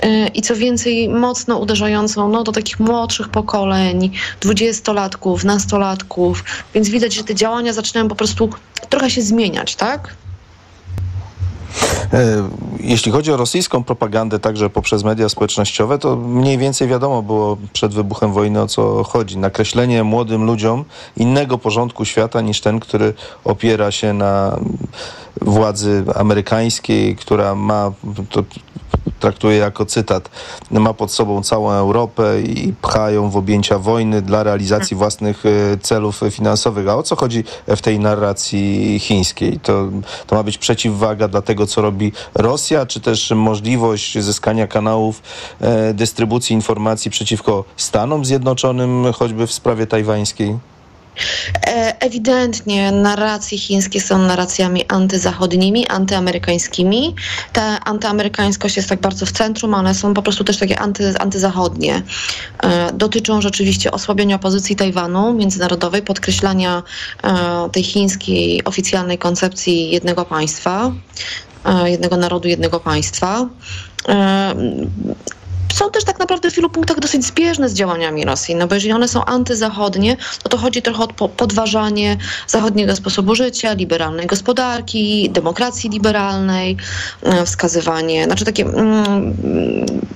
[0.06, 4.12] Y, i co więcej mocno uderzającą no, do takich młodszych pokoleń,
[4.42, 8.50] dwudziestolatków, nastolatków, więc widać, że te działania zaczynają po prostu
[8.90, 10.16] trochę się zmieniać, tak?
[12.14, 17.58] E, jeśli chodzi o rosyjską propagandę, także poprzez media społecznościowe, to mniej więcej wiadomo było
[17.74, 19.38] przed wybuchem wojny o co chodzi.
[19.38, 20.86] Nakreślenie młodym ludziom
[21.18, 24.60] innego porządku świata niż ten, który opiera się na
[25.42, 27.92] władzy amerykańskiej, która ma
[28.30, 28.44] to,
[29.20, 30.30] traktuję jako cytat,
[30.72, 35.78] ma pod sobą całą Europę i pcha ją w objęcia wojny dla realizacji własnych e,
[35.78, 36.88] celów finansowych.
[36.88, 39.60] A o co chodzi w tej narracji chińskiej?
[39.60, 39.88] To,
[40.28, 45.22] to ma być przeciwwaga dla tego, co robi Rosja, czy też możliwość zyskania kanałów
[45.62, 50.58] e, dystrybucji informacji przeciwko Stanom Zjednoczonym, choćby w sprawie tajwańskiej?
[51.68, 57.16] E, ewidentnie narracje chińskie są narracjami antyzachodnimi, antyamerykańskimi.
[57.54, 62.02] Ta antyamerykańskość jest tak bardzo w centrum, ale są po prostu też takie anty, antyzachodnie.
[62.64, 66.84] E, dotyczą rzeczywiście osłabienia pozycji Tajwanu międzynarodowej, podkreślania
[67.24, 70.92] e, tej chińskiej oficjalnej koncepcji jednego państwa,
[71.86, 73.50] jednego narodu, jednego państwa
[75.74, 78.94] są też tak naprawdę w wielu punktach dosyć zbieżne z działaniami Rosji, no bo jeżeli
[78.94, 85.90] one są antyzachodnie, no to chodzi trochę o podważanie zachodniego sposobu życia, liberalnej gospodarki, demokracji
[85.90, 86.78] liberalnej,
[87.24, 89.34] e, wskazywanie, znaczy takie mm,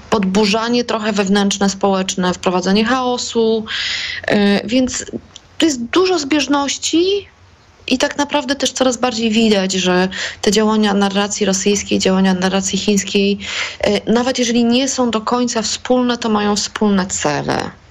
[0.10, 3.66] podburzanie trochę wewnętrzne, społeczne, wprowadzanie chaosu,
[4.28, 5.06] e, więc
[5.58, 7.28] to jest dużo zbieżności
[7.88, 10.10] i tak naprawdę też coraz bardziej widać, że
[10.42, 13.38] te działania narracji rosyjskiej, działania narracji chińskiej,
[13.80, 17.83] e, nawet jeżeli nie są do końca wspólne, to mają wspólne cele.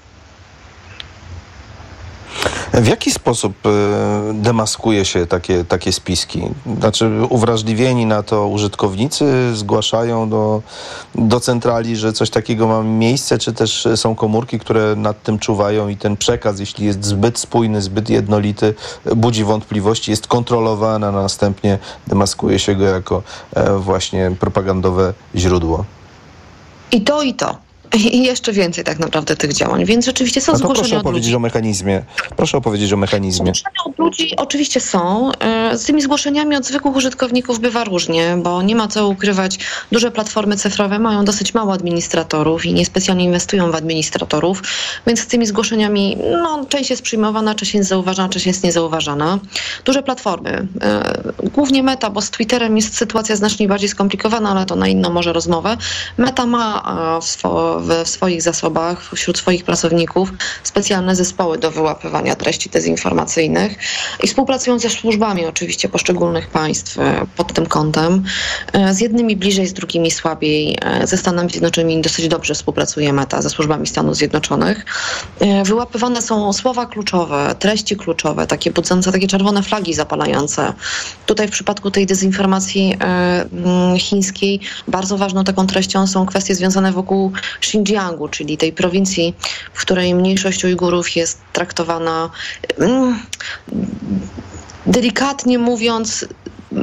[2.74, 3.70] W jaki sposób e,
[4.34, 6.42] demaskuje się takie, takie spiski?
[6.78, 10.62] Znaczy uwrażliwieni na to użytkownicy zgłaszają do,
[11.14, 15.88] do centrali, że coś takiego ma miejsce, czy też są komórki, które nad tym czuwają
[15.88, 18.74] i ten przekaz, jeśli jest zbyt spójny, zbyt jednolity,
[19.16, 23.22] budzi wątpliwości, jest kontrolowany, a następnie demaskuje się go jako
[23.54, 25.84] e, właśnie propagandowe źródło.
[26.92, 27.71] I to, i to.
[27.94, 31.26] I jeszcze więcej tak naprawdę tych działań, więc rzeczywiście są No to zgłoszenia proszę opowiedzieć
[31.28, 31.36] ludzi.
[31.36, 32.02] o mechanizmie.
[32.36, 33.44] Proszę opowiedzieć o mechanizmie.
[33.54, 35.32] Zgłoszenia od ludzi oczywiście są.
[35.40, 39.58] E, Z tymi zgłoszeniami od zwykłych użytkowników bywa różnie, bo nie ma co ukrywać.
[39.92, 44.62] Duże platformy cyfrowe mają dosyć mało administratorów i niespecjalnie inwestują w administratorów,
[45.06, 49.38] więc z tymi zgłoszeniami no, część jest przyjmowana, część jest zauważana, część jest niezauważana.
[49.84, 54.76] Duże platformy, e, głównie Meta, bo z Twitterem jest sytuacja znacznie bardziej skomplikowana, ale to
[54.76, 55.76] na inną może rozmowę.
[56.18, 56.82] Meta ma
[57.18, 63.78] e, w, w swoich zasobach, wśród swoich pracowników specjalne zespoły do wyłapywania treści dezinformacyjnych
[64.22, 68.24] i współpracują ze służbami oczywiście poszczególnych państw e, pod tym kątem.
[68.72, 70.78] E, Z jednymi bliżej, z drugimi słabiej.
[70.82, 74.84] E, Ze Stanami Zjednoczonymi dosyć dobrze współpracuje Meta ze służbami Stanów Zjednoczonych.
[75.64, 80.72] Wyłapywane są słowa kluczowe, treści kluczowe, takie budzące takie czerwone flagi zapalające.
[81.26, 82.98] Tutaj w przypadku tej dezinformacji
[83.98, 87.32] chińskiej bardzo ważną taką treścią są kwestie związane wokół
[87.72, 89.34] Xinjiangu, czyli tej prowincji,
[89.72, 92.30] w której mniejszość Ujgurów jest traktowana
[92.78, 93.22] mm,
[94.86, 96.26] delikatnie mówiąc,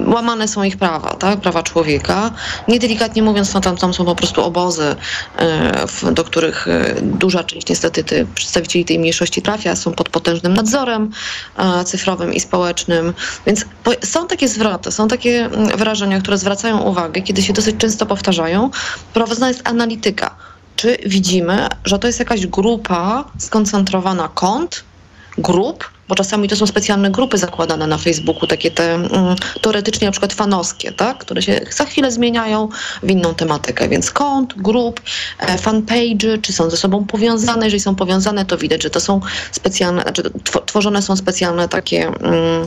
[0.08, 1.40] łamane są ich prawa, tak?
[1.40, 2.32] prawa człowieka.
[2.68, 4.96] Niedelikatnie mówiąc, no tam, tam są po prostu obozy,
[5.38, 10.54] e, do których e, duża część niestety ty, przedstawicieli tej mniejszości trafia, są pod potężnym
[10.54, 11.12] nadzorem
[11.58, 13.14] e, cyfrowym i społecznym.
[13.46, 13.66] Więc
[14.04, 18.70] są takie zwroty, są takie mm, wyrażenia, które zwracają uwagę, kiedy się dosyć często powtarzają.
[19.14, 20.36] Prowadzona jest analityka.
[20.80, 24.84] Czy widzimy, że to jest jakaś grupa skoncentrowana kont,
[25.38, 30.12] grup, bo czasami to są specjalne grupy zakładane na Facebooku, takie te mm, teoretycznie na
[30.12, 31.18] przykład fanowskie, tak?
[31.18, 32.70] które się za chwilę zmieniają
[33.04, 35.02] w inną tematykę, więc kont, grup,
[35.40, 35.58] e,
[36.42, 39.20] czy są ze sobą powiązane, jeżeli są powiązane, to widać, że to są
[39.52, 42.66] specjalne, znaczy tw- tworzone są specjalne takie, mm,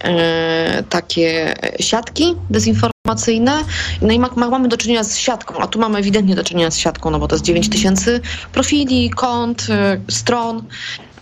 [0.00, 3.64] e, takie siatki dezinformacyjne.
[4.02, 6.70] No i ma, ma, mamy do czynienia z siatką, a tu mamy ewidentnie do czynienia
[6.70, 8.20] z siatką, no bo to jest 9 tysięcy
[8.52, 10.62] profili, kont, e, stron.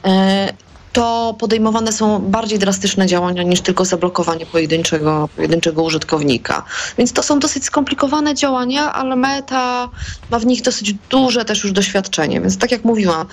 [0.05, 0.53] E,
[0.93, 6.65] to podejmowane są bardziej drastyczne działania niż tylko zablokowanie pojedynczego, pojedynczego użytkownika.
[6.99, 9.89] Więc to są dosyć skomplikowane działania, ale Meta
[10.31, 12.41] ma w nich dosyć duże też już doświadczenie.
[12.41, 13.27] Więc tak jak mówiłam,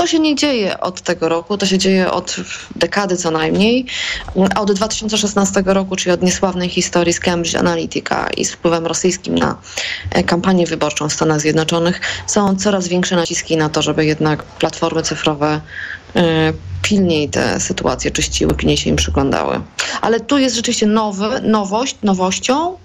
[0.00, 2.36] to się nie dzieje od tego roku, to się dzieje od
[2.76, 3.86] dekady co najmniej,
[4.54, 9.34] a od 2016 roku, czyli od niesławnej historii z Cambridge Analytica i z wpływem rosyjskim
[9.34, 9.56] na
[10.10, 15.02] e, kampanię wyborczą w Stanach Zjednoczonych, są coraz większe naciski na to, żeby jednak platformy
[15.02, 15.60] cyfrowe
[16.82, 19.60] pilniej te sytuacje czyściły, pilniej się im przyglądały.
[20.00, 22.76] Ale tu jest rzeczywiście nowy, nowość, nowością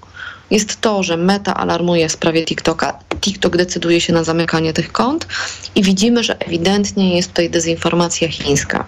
[0.52, 3.00] jest to, że Meta alarmuje w sprawie TikToka.
[3.22, 5.28] TikTok decyduje się na zamykanie tych kont
[5.76, 8.86] i widzimy, że ewidentnie jest tutaj dezinformacja chińska.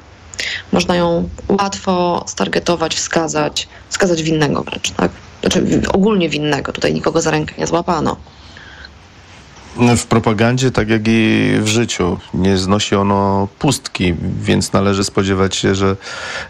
[0.72, 5.12] Można ją łatwo stargetować, wskazać, wskazać winnego wręcz, tak?
[5.42, 8.16] Znaczy ogólnie winnego, tutaj nikogo za rękę nie złapano.
[9.98, 15.76] W propagandzie, tak jak i w życiu, nie znosi ono pustki, więc należy spodziewać się,
[15.76, 15.96] że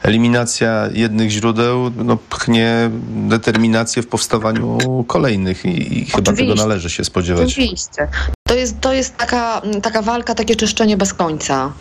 [0.04, 7.04] eliminacja jednych źródeł no, pchnie determinację w powstawaniu kolejnych i, i chyba tego należy się
[7.04, 7.48] spodziewać.
[7.48, 8.08] Oczywiście.
[8.44, 11.72] To jest, to jest taka, taka walka, takie czyszczenie bez końca.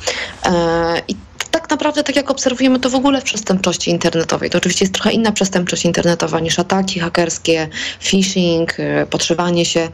[1.09, 1.17] I
[1.61, 5.13] tak naprawdę, tak jak obserwujemy to w ogóle w przestępczości internetowej, to oczywiście jest trochę
[5.13, 7.69] inna przestępczość internetowa niż ataki hakerskie,
[8.01, 9.89] phishing, e, podszywanie się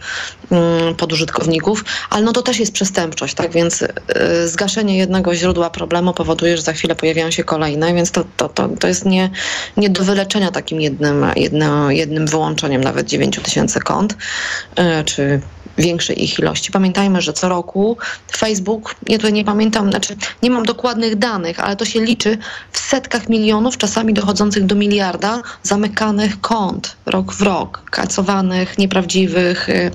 [0.51, 3.89] mm, pod użytkowników, ale no to też jest przestępczość, tak więc e,
[4.49, 8.69] zgaszenie jednego źródła problemu powoduje, że za chwilę pojawiają się kolejne, więc to, to, to,
[8.69, 9.31] to jest nie,
[9.77, 11.27] nie do wyleczenia takim jednym,
[11.89, 14.17] jednym wyłączeniem nawet 9 tysięcy kont,
[14.77, 15.41] e, czy
[15.79, 16.73] większej ich ilości.
[16.73, 17.97] Pamiętajmy, że co roku
[18.37, 22.39] Facebook, ja tutaj nie pamiętam, znaczy nie mam dokładnych danych, ale to się liczy
[22.73, 29.91] w setkach milionów, czasami dochodzących do miliarda zamykanych kont rok w rok, kacowanych, nieprawdziwych, y,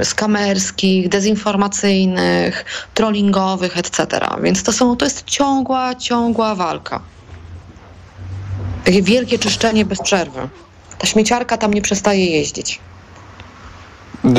[0.00, 4.06] y, skamerskich, dezinformacyjnych, trollingowych, etc.
[4.42, 7.00] Więc to, są, to jest ciągła, ciągła walka.
[8.84, 10.48] Takie wielkie czyszczenie bez przerwy.
[10.98, 12.80] Ta śmieciarka tam nie przestaje jeździć.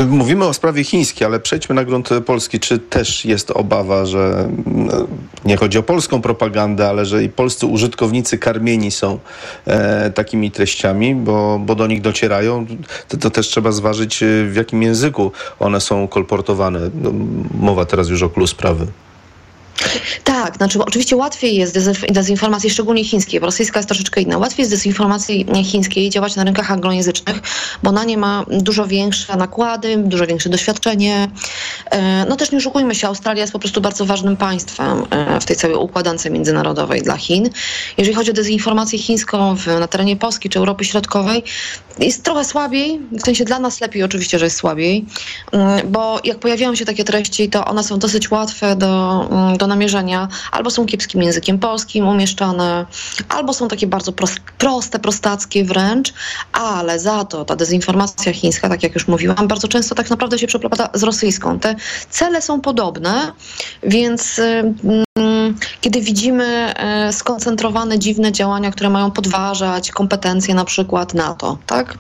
[0.08, 2.60] Mówimy o sprawie chińskiej, ale przejdźmy na grunt polski.
[2.60, 5.08] Czy też jest obawa, że no,
[5.46, 9.20] nie chodzi o polską propagandę, ale że i polscy użytkownicy karmieni są
[9.66, 12.66] e, takimi treściami, bo, bo do nich docierają?
[13.08, 16.80] To, to też trzeba zważyć, e, w jakim języku one są kolportowane.
[17.02, 17.12] No,
[17.60, 18.88] mowa teraz już o klucz sprawy.
[20.24, 21.78] Tak, znaczy oczywiście łatwiej jest
[22.12, 24.38] dezinformacji, szczególnie chińskiej, bo rosyjska jest troszeczkę inna.
[24.38, 27.42] Łatwiej jest dezinformacji chińskiej działać na rynkach anglojęzycznych,
[27.84, 31.28] bo na nie ma dużo większe nakłady, dużo większe doświadczenie.
[31.92, 35.46] E, no też nie oszukujmy się, Australia jest po prostu bardzo ważnym państwem e, w
[35.46, 37.50] tej całej układance międzynarodowej dla Chin.
[37.98, 41.44] Jeżeli chodzi o dezinformację chińską w, na terenie Polski czy Europy Środkowej,
[42.00, 45.06] jest trochę słabiej, w sensie dla nas lepiej oczywiście, że jest słabiej,
[45.52, 49.68] mm, bo jak pojawiają się takie treści, to one są dosyć łatwe do, mm, do
[49.74, 52.86] namierzenia, albo są kiepskim językiem polskim umieszczane,
[53.30, 54.14] albo są takie bardzo
[54.58, 56.14] proste, prostackie wręcz,
[56.54, 60.48] ale za to ta dezinformacja chińska, tak jak już mówiłam, bardzo często tak naprawdę się
[60.48, 61.60] przeplata z rosyjską.
[61.60, 61.76] Te
[62.10, 63.32] cele są podobne,
[63.84, 71.58] więc mm, kiedy widzimy e, skoncentrowane, dziwne działania, które mają podważać kompetencje na przykład NATO,
[71.66, 71.98] tak?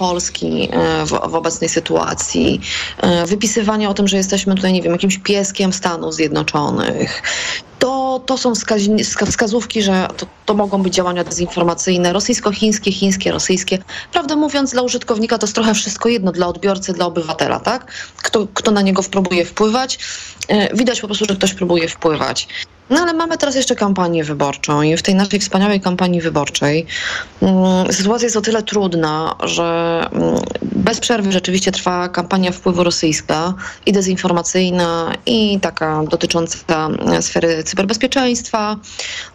[0.00, 2.60] Polski e, w, w obecnej sytuacji,
[2.98, 7.22] e, wypisywanie o tym, że jesteśmy tutaj, nie wiem, jakimś pieskiem Stanów Zjednoczonych,
[7.78, 8.52] to, to są
[9.26, 13.78] wskazówki, że to, to, mogą być działania dezinformacyjne, rosyjsko-chińskie, chińskie, rosyjskie.
[14.12, 17.92] Prawdę mówiąc, dla użytkownika to jest trochę wszystko jedno, dla odbiorcy, dla obywatela, tak?
[18.16, 19.98] Kto, kto na niego próbuje wpływać.
[20.48, 22.48] E, widać po prostu, że ktoś próbuje wpływać.
[22.90, 26.86] No ale mamy teraz jeszcze kampanię wyborczą i w tej naszej wspaniałej kampanii wyborczej
[27.42, 33.54] mm, sytuacja jest o tyle trudna, że mm, bez przerwy rzeczywiście trwa kampania wpływu rosyjska
[33.86, 38.76] i dezinformacyjna i taka dotycząca e, sfery cyberbezpieczeństwa.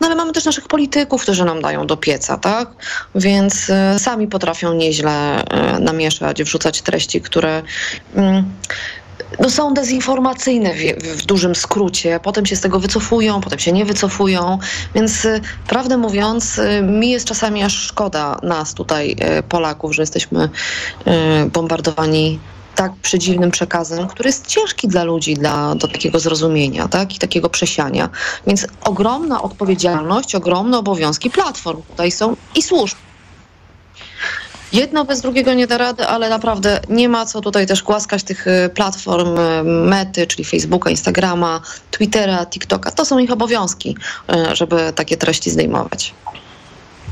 [0.02, 2.70] No ale mamy też naszych polityków, którzy nam dają do pieca, tak?
[3.15, 7.63] Więc e, sami potrafią nieźle e, namieszać, wrzucać treści, które
[8.15, 8.44] mm,
[9.39, 10.78] no są dezinformacyjne w,
[11.21, 12.19] w, dużym skrócie.
[12.24, 14.60] Potem się z tego wycofują, potem się nie wycofują.
[14.95, 20.02] Więc y, prawdę mówiąc, y, mi jest czasami aż szkoda nas tutaj, y, Polaków, że
[20.02, 20.50] jesteśmy
[21.54, 22.39] bombardowani
[22.76, 27.15] tak przedziwnym przekazem, który jest ciężki dla ludzi dla, do takiego zrozumienia tak?
[27.15, 28.10] i takiego przesiania.
[28.48, 32.98] Więc ogromna odpowiedzialność, ogromne obowiązki platform tutaj są i służb.
[34.73, 38.47] Jedno bez drugiego nie da rady, ale naprawdę nie ma co tutaj też głaskać tych
[38.47, 42.91] y, platform y, mety, czyli Facebooka, Instagrama, Twittera, TikToka.
[42.91, 43.97] To są ich obowiązki,
[44.51, 46.13] y, żeby takie treści zdejmować.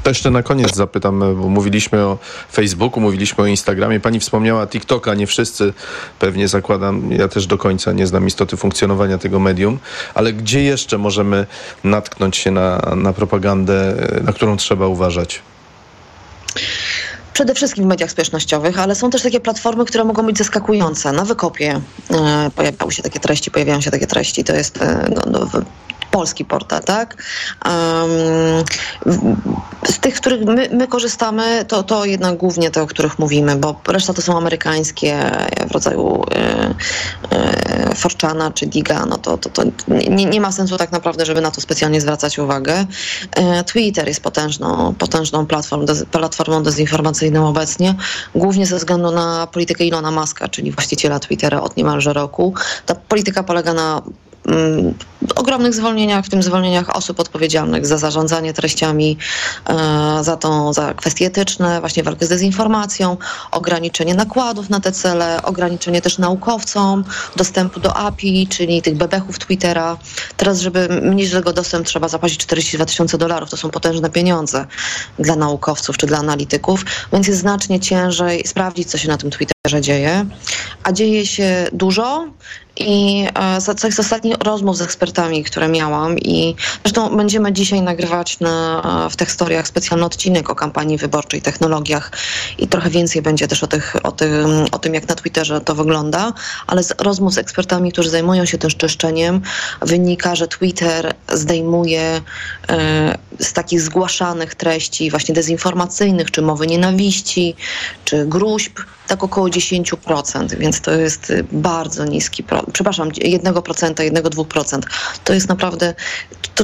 [0.03, 2.17] To jeszcze na koniec zapytam, bo mówiliśmy o
[2.51, 3.99] Facebooku, mówiliśmy o Instagramie.
[3.99, 5.73] Pani wspomniała TikToka, nie wszyscy
[6.19, 9.79] pewnie zakładam, ja też do końca nie znam istoty funkcjonowania tego medium,
[10.13, 11.45] ale gdzie jeszcze możemy
[11.83, 15.41] natknąć się na, na propagandę, na którą trzeba uważać?
[17.33, 21.11] Przede wszystkim w mediach społecznościowych, ale są też takie platformy, które mogą być zaskakujące.
[21.11, 24.43] Na wykopie e, pojawiały się takie treści, pojawiają się takie treści.
[24.43, 25.47] To jest e, no, no,
[26.13, 27.23] polski portal, tak?
[29.85, 33.81] Z tych, których my, my, korzystamy, to, to jednak głównie te, o których mówimy, bo
[33.87, 35.31] reszta to są amerykańskie
[35.67, 40.77] w rodzaju y, y, Forczana czy Diga, no to, to, to nie, nie, ma sensu
[40.77, 42.85] tak naprawdę, żeby na to specjalnie zwracać uwagę.
[43.65, 47.95] Twitter jest potężną, potężną platformą, dez, platformą dezinformacyjną obecnie,
[48.35, 52.53] głównie ze względu na politykę Ilona Maska, czyli właściciela Twittera od niemalże roku.
[52.85, 54.01] Ta polityka polega na
[54.47, 54.93] Mm,
[55.35, 59.17] ogromnych zwolnieniach, w tym zwolnieniach osób odpowiedzialnych za zarządzanie treściami,
[59.69, 63.17] e, za, tą, za kwestie etyczne, właśnie walkę z dezinformacją,
[63.51, 67.03] ograniczenie nakładów na te cele, ograniczenie też naukowcom
[67.35, 69.97] dostępu do API, czyli tych bebechów Twittera.
[70.37, 73.49] Teraz, żeby mieć do tego dostęp, trzeba zapłacić 42 tysiące dolarów.
[73.49, 74.65] To są potężne pieniądze
[75.19, 79.81] dla naukowców czy dla analityków, więc jest znacznie ciężej sprawdzić, co się na tym Twitterze
[79.81, 80.25] dzieje.
[80.83, 82.27] A dzieje się dużo
[82.77, 88.81] i e, z ostatnich rozmów z ekspertami, które miałam i zresztą będziemy dzisiaj nagrywać na,
[89.05, 92.11] e, w Techstoriach specjalny odcinek o kampanii wyborczej, technologiach
[92.57, 95.75] i trochę więcej będzie też o, tych, o, tym, o tym, jak na Twitterze to
[95.75, 96.33] wygląda,
[96.67, 99.41] ale z rozmów z ekspertami, którzy zajmują się tym czyszczeniem,
[99.81, 102.21] wynika, że Twitter zdejmuje
[102.69, 107.55] e, z takich zgłaszanych treści właśnie dezinformacyjnych, czy mowy nienawiści,
[108.05, 114.79] czy gruźb, tak około 10%, więc to jest y, bardzo niski, przepraszam, 1%, 1-2%.
[115.23, 115.93] To jest naprawdę,
[116.55, 116.63] to,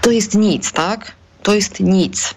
[0.00, 1.12] to jest nic, tak?
[1.42, 2.34] To jest nic.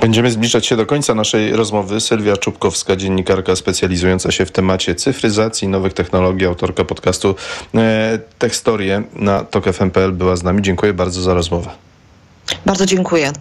[0.00, 2.00] Będziemy zbliżać się do końca naszej rozmowy.
[2.00, 7.34] Sylwia Czubkowska, dziennikarka specjalizująca się w temacie cyfryzacji, nowych technologii, autorka podcastu
[7.74, 10.62] e, Techstorie na TokFM.pl była z nami.
[10.62, 11.70] Dziękuję bardzo za rozmowę.
[12.66, 13.32] Bardzo dziękuję.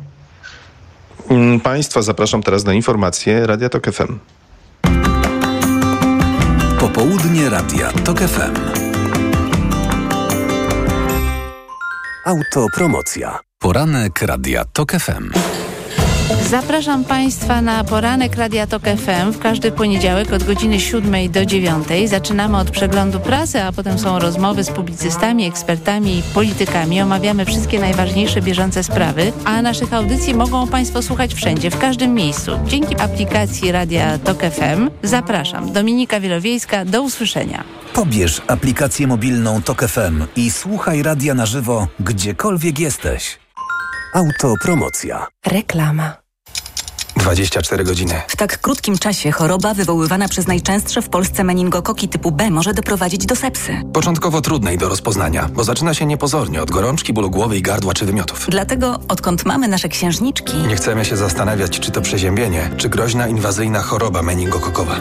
[1.30, 4.20] Mm, państwa zapraszam teraz na informacje Radia Tok FM.
[6.80, 8.56] Popołudnie Radia Tok FM.
[12.26, 13.40] Autopromocja.
[13.60, 15.32] Poranek Radia Tok FM.
[16.50, 21.88] Zapraszam Państwa na poranek Radia Tok FM w każdy poniedziałek od godziny 7 do 9.
[22.06, 27.02] Zaczynamy od przeglądu prasy, a potem są rozmowy z publicystami, ekspertami i politykami.
[27.02, 32.52] Omawiamy wszystkie najważniejsze bieżące sprawy, a naszych audycji mogą Państwo słuchać wszędzie, w każdym miejscu.
[32.66, 34.90] Dzięki aplikacji Radia Tok FM.
[35.04, 35.74] Zapraszam.
[35.74, 36.86] Dominika Wielowiejska.
[36.86, 37.64] Do usłyszenia.
[37.94, 43.40] Pobierz aplikację mobilną Tok FM i słuchaj radia na żywo, gdziekolwiek jesteś.
[44.14, 45.28] Autopromocja.
[45.46, 46.27] Reklama.
[47.28, 48.22] 24 godziny.
[48.28, 53.26] W tak krótkim czasie choroba wywoływana przez najczęstsze w Polsce meningokoki typu B może doprowadzić
[53.26, 53.82] do sepsy.
[53.94, 58.06] Początkowo trudnej do rozpoznania, bo zaczyna się niepozornie od gorączki, bólu głowy i gardła czy
[58.06, 58.46] wymiotów.
[58.50, 60.58] Dlatego, odkąd mamy nasze księżniczki...
[60.58, 64.96] Nie chcemy się zastanawiać, czy to przeziębienie, czy groźna inwazyjna choroba meningokokowa.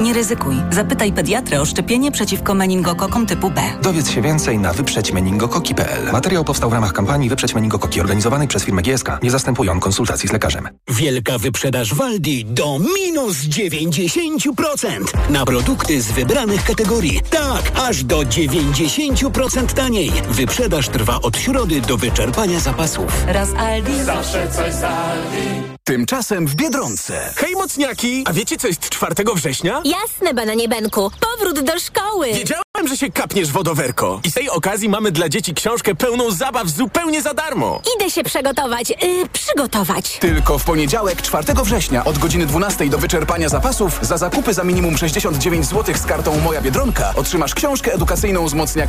[0.00, 0.56] Nie ryzykuj.
[0.70, 3.62] Zapytaj pediatrę o szczepienie przeciwko meningokokom typu B.
[3.82, 6.12] Dowiedz się więcej na wyprzedźmeningokoki.pl.
[6.12, 9.08] Materiał powstał w ramach kampanii Wyprzeć Meningokoki organizowanej przez firmę GSK.
[9.22, 10.68] Nie zastępują konsultacji z lekarzem.
[10.88, 17.20] Wielka wyprzedaż Waldi do minus 90% na produkty z wybranych kategorii.
[17.30, 20.12] Tak, aż do 90% taniej.
[20.28, 23.24] Wyprzedaż trwa od środy do wyczerpania zapasów.
[23.26, 24.04] Raz Aldi.
[24.04, 25.71] Zawsze coś z Aldi.
[25.84, 27.32] Tymczasem w Biedronce.
[27.36, 29.82] Hej mocniaki, a wiecie co jest 4 września?
[29.84, 31.10] Jasne, bananie Benku.
[31.30, 32.26] Powrót do szkoły.
[32.26, 34.20] Wiedziałem, że się kapniesz wodowerko.
[34.24, 37.82] I z tej okazji mamy dla dzieci książkę pełną zabaw zupełnie za darmo.
[37.96, 38.90] Idę się przygotować.
[38.90, 40.18] Yy, przygotować.
[40.18, 44.98] Tylko w poniedziałek 4 września od godziny 12 do wyczerpania zapasów za zakupy za minimum
[44.98, 48.72] 69 zł z kartą Moja Biedronka otrzymasz książkę edukacyjną z mocniakami